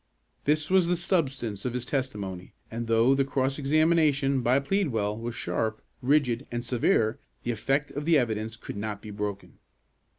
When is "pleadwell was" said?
4.59-5.35